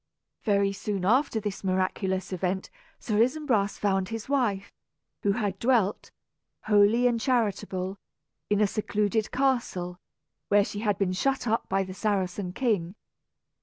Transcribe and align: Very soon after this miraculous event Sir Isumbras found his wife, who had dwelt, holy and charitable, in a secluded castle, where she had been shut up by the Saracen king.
Very 0.41 0.73
soon 0.73 1.05
after 1.05 1.39
this 1.39 1.63
miraculous 1.63 2.33
event 2.33 2.71
Sir 2.97 3.21
Isumbras 3.21 3.77
found 3.77 4.09
his 4.09 4.27
wife, 4.27 4.71
who 5.21 5.33
had 5.33 5.59
dwelt, 5.59 6.09
holy 6.63 7.05
and 7.05 7.21
charitable, 7.21 7.99
in 8.49 8.61
a 8.61 8.65
secluded 8.65 9.31
castle, 9.31 9.99
where 10.47 10.65
she 10.65 10.79
had 10.79 10.97
been 10.97 11.13
shut 11.13 11.45
up 11.45 11.69
by 11.69 11.83
the 11.83 11.93
Saracen 11.93 12.51
king. 12.51 12.95